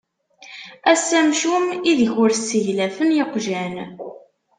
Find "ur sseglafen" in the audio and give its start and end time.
2.23-3.09